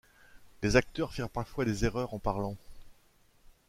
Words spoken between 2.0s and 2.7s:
en parlant.